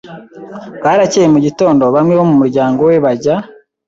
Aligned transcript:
Bwaracyeye 0.79 1.27
mu 1.33 1.39
gitondo 1.45 1.83
bamwe 1.95 2.13
bo 2.19 2.25
mu 2.29 2.35
muryango 2.41 2.79
we 2.89 2.95
bajya 3.05 3.35